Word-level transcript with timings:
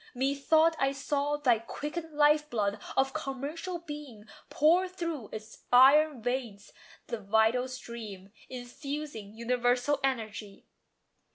Methought 0.15 0.75
I 0.79 0.93
saw 0.93 1.37
Thy 1.37 1.59
quickened 1.59 2.13
life 2.17 2.49
blood 2.49 2.81
of 2.97 3.13
commercial 3.13 3.77
being 3.77 4.25
Pour 4.49 4.87
through 4.87 5.29
its 5.31 5.65
iron 5.71 6.23
veins 6.23 6.73
the 7.05 7.19
vital 7.19 7.67
stream, 7.67 8.31
Infusing 8.49 9.35
universal 9.35 9.99
energy. 10.03 10.65